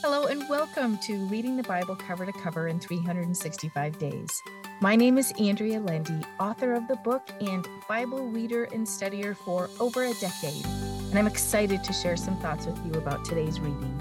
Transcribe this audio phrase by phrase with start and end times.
[0.00, 4.42] Hello, and welcome to Reading the Bible Cover to Cover in 365 Days.
[4.80, 9.68] My name is Andrea Lendy, author of the book and Bible reader and studier for
[9.80, 14.00] over a decade, and I'm excited to share some thoughts with you about today's reading.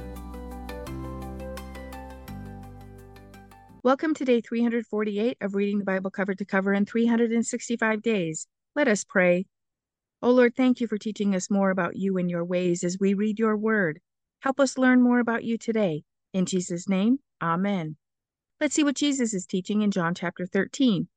[3.81, 8.47] Welcome to day 348 of Reading the Bible Cover to Cover in 365 Days.
[8.75, 9.47] Let us pray.
[10.21, 13.15] Oh Lord, thank you for teaching us more about you and your ways as we
[13.15, 13.99] read your word.
[14.39, 16.03] Help us learn more about you today.
[16.33, 17.97] In Jesus' name, Amen.
[18.59, 21.07] Let's see what Jesus is teaching in John chapter 13.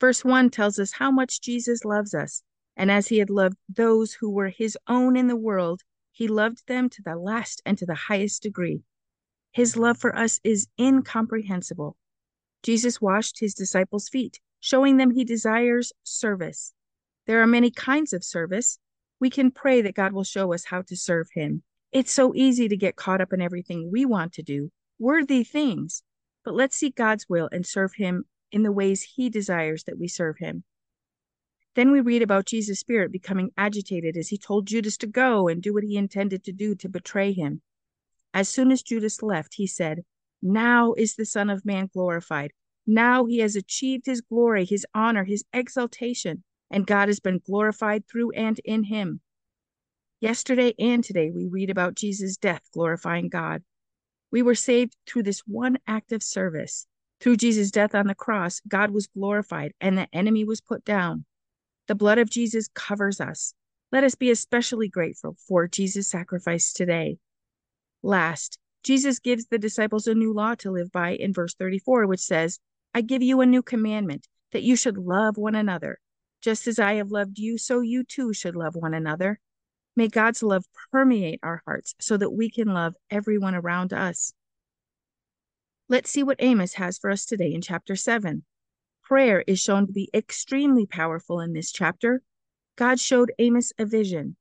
[0.00, 2.42] Verse 1 tells us how much Jesus loves us.
[2.76, 5.82] And as he had loved those who were his own in the world,
[6.12, 8.82] he loved them to the last and to the highest degree.
[9.52, 11.96] His love for us is incomprehensible.
[12.62, 16.74] Jesus washed his disciples' feet, showing them he desires service.
[17.26, 18.78] There are many kinds of service.
[19.18, 21.62] We can pray that God will show us how to serve him.
[21.96, 26.02] It's so easy to get caught up in everything we want to do, worthy things,
[26.44, 30.06] but let's seek God's will and serve Him in the ways He desires that we
[30.06, 30.64] serve Him.
[31.74, 35.62] Then we read about Jesus' spirit becoming agitated as he told Judas to go and
[35.62, 37.62] do what he intended to do to betray him.
[38.34, 40.04] As soon as Judas left, he said,
[40.42, 42.52] Now is the Son of Man glorified.
[42.86, 48.06] Now he has achieved his glory, his honor, his exaltation, and God has been glorified
[48.06, 49.22] through and in him.
[50.20, 53.62] Yesterday and today, we read about Jesus' death glorifying God.
[54.30, 56.86] We were saved through this one act of service.
[57.20, 61.26] Through Jesus' death on the cross, God was glorified and the enemy was put down.
[61.86, 63.52] The blood of Jesus covers us.
[63.92, 67.18] Let us be especially grateful for Jesus' sacrifice today.
[68.02, 72.20] Last, Jesus gives the disciples a new law to live by in verse 34, which
[72.20, 72.58] says,
[72.94, 75.98] I give you a new commandment, that you should love one another.
[76.40, 79.40] Just as I have loved you, so you too should love one another.
[79.96, 84.34] May God's love permeate our hearts so that we can love everyone around us.
[85.88, 88.44] Let's see what Amos has for us today in chapter 7.
[89.02, 92.20] Prayer is shown to be extremely powerful in this chapter.
[92.76, 94.36] God showed Amos a vision.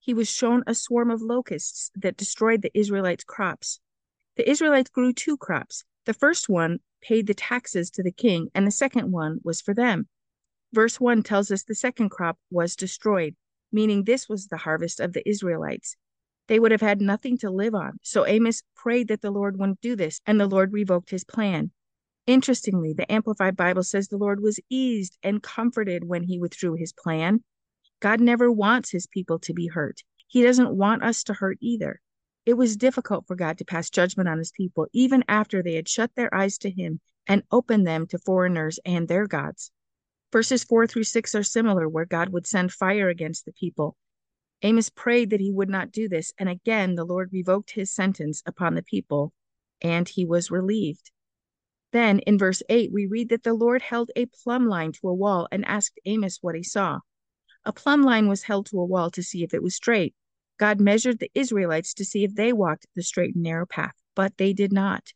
[0.00, 3.78] He was shown a swarm of locusts that destroyed the Israelites' crops.
[4.36, 5.84] The Israelites grew two crops.
[6.06, 9.74] The first one paid the taxes to the king, and the second one was for
[9.74, 10.08] them.
[10.72, 13.36] Verse 1 tells us the second crop was destroyed
[13.72, 15.96] meaning this was the harvest of the Israelites.
[16.48, 17.98] They would have had nothing to live on.
[18.02, 21.70] So Amos prayed that the Lord wouldn't do this, and the Lord revoked his plan.
[22.26, 26.92] Interestingly, the Amplified Bible says the Lord was eased and comforted when he withdrew his
[26.92, 27.42] plan.
[28.00, 30.02] God never wants his people to be hurt.
[30.26, 32.00] He doesn't want us to hurt either.
[32.44, 35.88] It was difficult for God to pass judgment on his people, even after they had
[35.88, 39.70] shut their eyes to him and opened them to foreigners and their gods.
[40.32, 43.96] Verses 4 through 6 are similar, where God would send fire against the people.
[44.62, 48.42] Amos prayed that he would not do this, and again the Lord revoked his sentence
[48.44, 49.32] upon the people,
[49.80, 51.10] and he was relieved.
[51.92, 55.14] Then in verse 8, we read that the Lord held a plumb line to a
[55.14, 56.98] wall and asked Amos what he saw.
[57.64, 60.14] A plumb line was held to a wall to see if it was straight.
[60.58, 64.36] God measured the Israelites to see if they walked the straight and narrow path, but
[64.36, 65.12] they did not.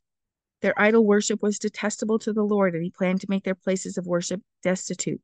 [0.63, 3.99] Their idol worship was detestable to the Lord, and he planned to make their places
[3.99, 5.21] of worship destitute.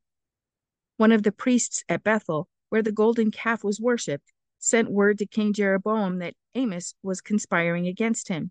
[0.96, 5.26] One of the priests at Bethel, where the golden calf was worshipped, sent word to
[5.26, 8.50] King Jeroboam that Amos was conspiring against him.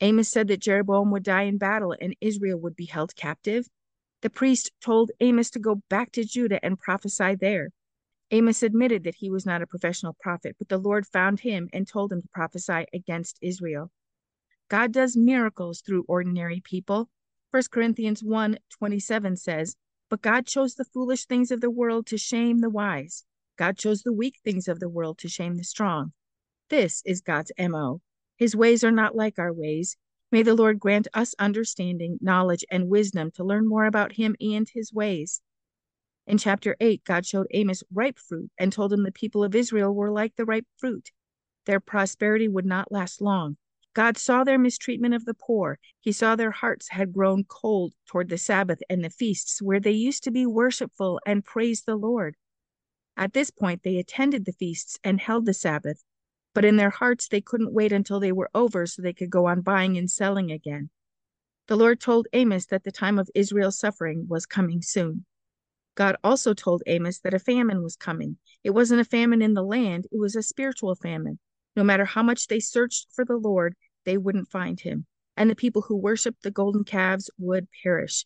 [0.00, 3.68] Amos said that Jeroboam would die in battle and Israel would be held captive.
[4.22, 7.68] The priest told Amos to go back to Judah and prophesy there.
[8.30, 11.86] Amos admitted that he was not a professional prophet, but the Lord found him and
[11.86, 13.90] told him to prophesy against Israel.
[14.68, 17.08] God does miracles through ordinary people.
[17.52, 19.76] 1 Corinthians 1 27 says,
[20.10, 23.24] But God chose the foolish things of the world to shame the wise.
[23.56, 26.12] God chose the weak things of the world to shame the strong.
[26.68, 28.02] This is God's MO.
[28.36, 29.96] His ways are not like our ways.
[30.30, 34.68] May the Lord grant us understanding, knowledge, and wisdom to learn more about Him and
[34.68, 35.40] His ways.
[36.26, 39.94] In chapter 8, God showed Amos ripe fruit and told him the people of Israel
[39.94, 41.10] were like the ripe fruit.
[41.64, 43.56] Their prosperity would not last long.
[43.98, 45.80] God saw their mistreatment of the poor.
[45.98, 49.90] He saw their hearts had grown cold toward the Sabbath and the feasts, where they
[49.90, 52.36] used to be worshipful and praise the Lord.
[53.16, 56.04] At this point, they attended the feasts and held the Sabbath,
[56.54, 59.46] but in their hearts, they couldn't wait until they were over so they could go
[59.46, 60.90] on buying and selling again.
[61.66, 65.24] The Lord told Amos that the time of Israel's suffering was coming soon.
[65.96, 68.36] God also told Amos that a famine was coming.
[68.62, 71.40] It wasn't a famine in the land, it was a spiritual famine.
[71.74, 73.74] No matter how much they searched for the Lord,
[74.08, 75.04] they wouldn't find him,
[75.36, 78.24] and the people who worshiped the golden calves would perish.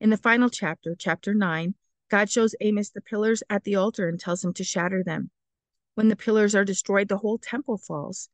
[0.00, 1.76] In the final chapter, chapter 9,
[2.10, 5.30] God shows Amos the pillars at the altar and tells him to shatter them.
[5.94, 8.30] When the pillars are destroyed, the whole temple falls.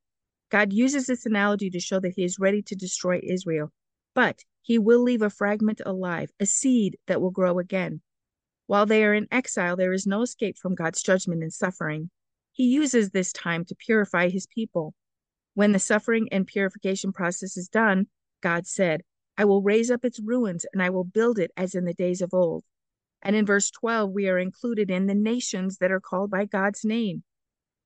[0.51, 3.71] God uses this analogy to show that he is ready to destroy Israel,
[4.15, 8.01] but he will leave a fragment alive, a seed that will grow again.
[8.67, 12.09] While they are in exile, there is no escape from God's judgment and suffering.
[12.53, 14.95] He uses this time to purify his people.
[15.57, 18.09] When the suffering and purification process is done,
[18.43, 19.01] God said,
[19.39, 22.21] I will raise up its ruins and I will build it as in the days
[22.21, 22.63] of old.
[23.23, 26.85] And in verse 12, we are included in the nations that are called by God's
[26.85, 27.23] name.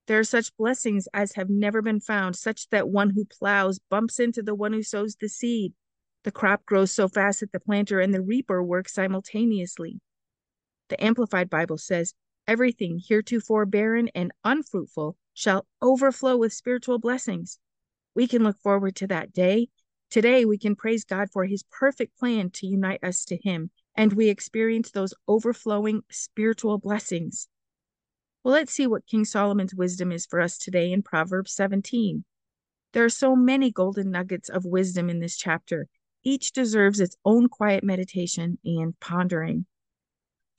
[0.08, 4.19] There are such blessings as have never been found, such that one who plows bumps
[4.19, 5.73] into the one who sows the seed.
[6.25, 10.00] The crop grows so fast that the planter and the reaper work simultaneously.
[10.88, 12.14] The Amplified Bible says,
[12.50, 17.61] Everything heretofore barren and unfruitful shall overflow with spiritual blessings.
[18.17, 19.69] We can look forward to that day.
[20.11, 24.14] Today, we can praise God for his perfect plan to unite us to him, and
[24.14, 27.47] we experience those overflowing spiritual blessings.
[28.43, 32.25] Well, let's see what King Solomon's wisdom is for us today in Proverbs 17.
[32.94, 35.87] There are so many golden nuggets of wisdom in this chapter.
[36.25, 39.67] Each deserves its own quiet meditation and pondering.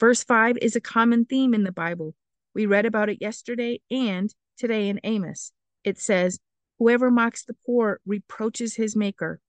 [0.01, 2.15] Verse 5 is a common theme in the Bible.
[2.55, 5.51] We read about it yesterday and today in Amos.
[5.83, 6.39] It says,
[6.79, 9.39] Whoever mocks the poor reproaches his maker.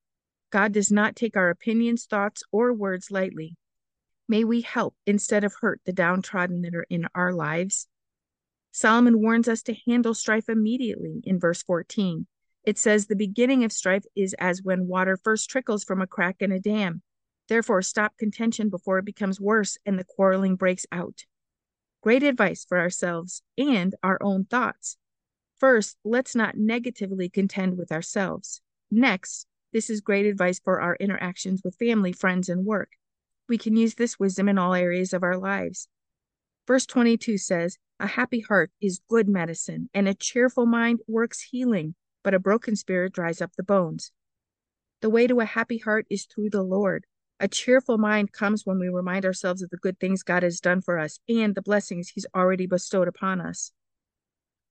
[0.50, 3.56] God does not take our opinions, thoughts, or words lightly.
[4.28, 7.88] May we help instead of hurt the downtrodden that are in our lives.
[8.72, 12.26] Solomon warns us to handle strife immediately in verse 14.
[12.62, 16.36] It says, The beginning of strife is as when water first trickles from a crack
[16.40, 17.00] in a dam.
[17.52, 21.26] Therefore, stop contention before it becomes worse and the quarreling breaks out.
[22.00, 24.96] Great advice for ourselves and our own thoughts.
[25.58, 28.62] First, let's not negatively contend with ourselves.
[28.90, 32.92] Next, this is great advice for our interactions with family, friends, and work.
[33.50, 35.88] We can use this wisdom in all areas of our lives.
[36.66, 41.96] Verse 22 says, A happy heart is good medicine, and a cheerful mind works healing,
[42.24, 44.10] but a broken spirit dries up the bones.
[45.02, 47.04] The way to a happy heart is through the Lord.
[47.42, 50.80] A cheerful mind comes when we remind ourselves of the good things God has done
[50.80, 53.72] for us and the blessings He's already bestowed upon us.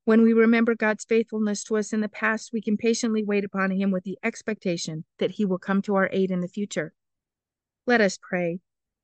[0.06, 3.72] When we remember God's faithfulness to us in the past, we can patiently wait upon
[3.72, 6.94] Him with the expectation that He will come to our aid in the future.
[7.86, 8.62] Let us pray.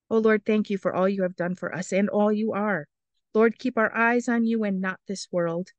[0.09, 2.87] Oh Lord, thank you for all you have done for us and all you are.
[3.33, 5.71] Lord, keep our eyes on you and not this world.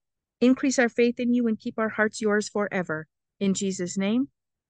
[0.42, 3.06] Increase our faith in you and keep our hearts yours forever.
[3.40, 4.28] In Jesus' name,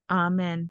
[0.08, 0.70] amen.